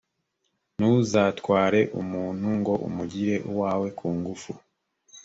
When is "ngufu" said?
4.17-4.51